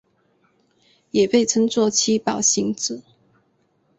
[1.11, 3.03] 也被称作七宝行者。